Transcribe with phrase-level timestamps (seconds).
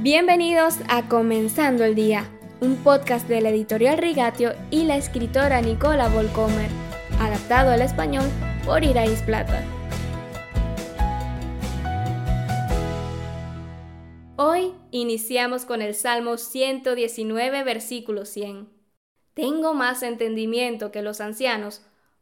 [0.00, 6.10] Bienvenidos a Comenzando el Día, un podcast de la editorial Rigatio y la escritora Nicola
[6.10, 6.68] Volcomer,
[7.18, 8.26] adaptado al español
[8.66, 9.64] por Irais Plata.
[14.36, 18.68] Hoy iniciamos con el Salmo 119, versículo 100.
[19.32, 21.80] Tengo más entendimiento que los ancianos,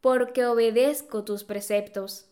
[0.00, 2.30] porque obedezco tus preceptos.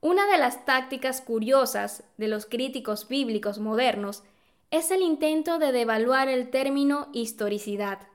[0.00, 4.22] Una de las tácticas curiosas de los críticos bíblicos modernos
[4.70, 8.06] es el intento de devaluar el término historicidad.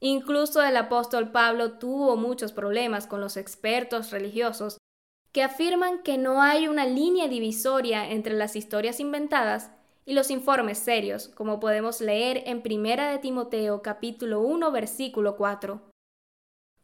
[0.00, 4.76] Incluso el apóstol Pablo tuvo muchos problemas con los expertos religiosos
[5.32, 9.70] que afirman que no hay una línea divisoria entre las historias inventadas
[10.04, 15.80] y los informes serios, como podemos leer en Primera de Timoteo capítulo 1 versículo 4.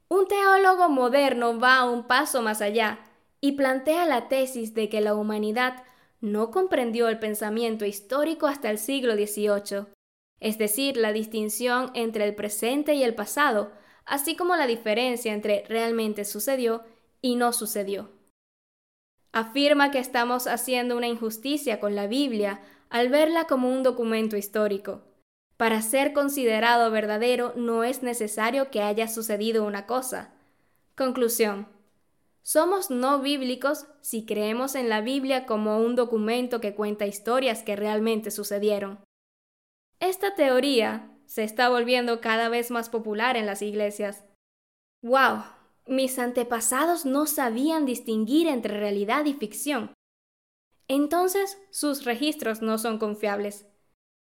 [0.09, 2.99] Un teólogo moderno va un paso más allá
[3.43, 5.83] y plantea la tesis de que la humanidad
[6.21, 9.87] no comprendió el pensamiento histórico hasta el siglo XVIII,
[10.39, 13.73] es decir, la distinción entre el presente y el pasado,
[14.07, 16.85] así como la diferencia entre realmente sucedió
[17.21, 18.11] y no sucedió.
[19.33, 25.03] Afirma que estamos haciendo una injusticia con la Biblia al verla como un documento histórico.
[25.57, 30.35] Para ser considerado verdadero no es necesario que haya sucedido una cosa.
[30.97, 31.82] Conclusión.
[32.43, 37.77] Somos no bíblicos si creemos en la Biblia como un documento que cuenta historias que
[37.77, 38.99] realmente sucedieron.
[40.01, 44.25] Esta teoría se está volviendo cada vez más popular en las iglesias.
[45.03, 45.45] ¡Wow!
[45.87, 49.95] Mis antepasados no sabían distinguir entre realidad y ficción.
[50.89, 53.67] Entonces sus registros no son confiables.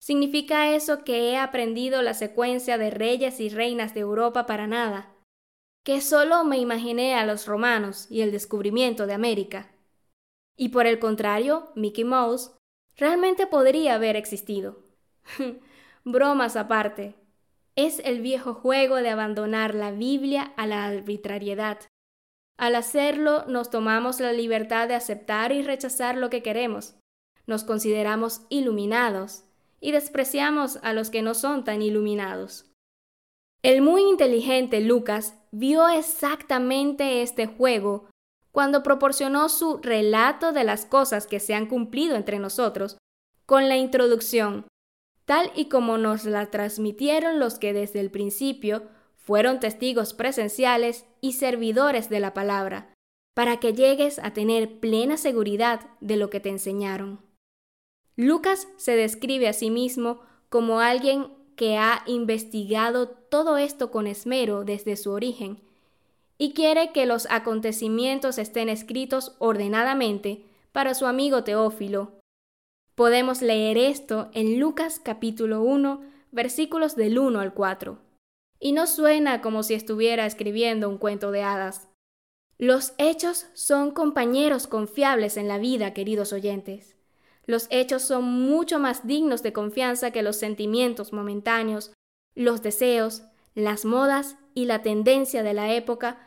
[0.01, 5.15] ¿Significa eso que he aprendido la secuencia de reyes y reinas de Europa para nada?
[5.89, 9.73] Que solo me imaginé a los romanos y el descubrimiento de América.
[10.55, 12.51] Y por el contrario, Mickey Mouse
[12.95, 14.83] realmente podría haber existido.
[16.05, 17.15] Bromas aparte,
[17.75, 21.79] es el viejo juego de abandonar la Biblia a la arbitrariedad.
[22.59, 26.97] Al hacerlo, nos tomamos la libertad de aceptar y rechazar lo que queremos.
[27.47, 29.45] Nos consideramos iluminados
[29.81, 32.67] y despreciamos a los que no son tan iluminados.
[33.63, 38.09] El muy inteligente Lucas vio exactamente este juego
[38.53, 42.99] cuando proporcionó su relato de las cosas que se han cumplido entre nosotros
[43.47, 44.67] con la introducción,
[45.25, 51.35] tal y como nos la transmitieron los que desde el principio fueron testigos presenciales y
[51.35, 52.93] servidores de la palabra,
[53.35, 57.21] para que llegues a tener plena seguridad de lo que te enseñaron.
[58.17, 64.63] Lucas se describe a sí mismo como alguien que ha investigado todo esto con esmero
[64.63, 65.59] desde su origen
[66.39, 72.13] y quiere que los acontecimientos estén escritos ordenadamente para su amigo Teófilo.
[72.95, 77.99] Podemos leer esto en Lucas capítulo 1 versículos del 1 al 4.
[78.61, 81.89] Y no suena como si estuviera escribiendo un cuento de hadas.
[82.57, 86.98] Los hechos son compañeros confiables en la vida, queridos oyentes.
[87.49, 91.93] Los hechos son mucho más dignos de confianza que los sentimientos momentáneos,
[92.35, 93.23] los deseos,
[93.55, 96.19] las modas y la tendencia de la época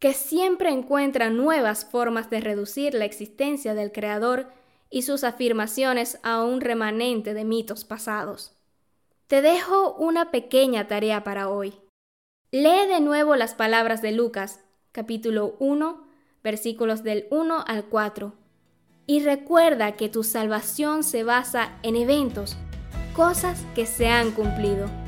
[0.00, 4.48] que siempre encuentran nuevas formas de reducir la existencia del Creador
[4.90, 8.56] y sus afirmaciones a un remanente de mitos pasados.
[9.28, 11.74] Te dejo una pequeña tarea para hoy.
[12.50, 16.08] Lee de nuevo las palabras de Lucas, capítulo 1,
[16.42, 18.39] versículos del 1 al 4
[19.06, 22.56] y recuerda que tu salvación se basa en eventos,
[23.14, 24.99] cosas que se han cumplido.